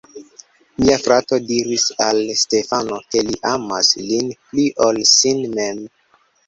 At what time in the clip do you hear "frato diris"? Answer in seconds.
1.01-1.85